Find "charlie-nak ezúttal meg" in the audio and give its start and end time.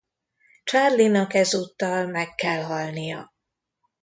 0.65-2.35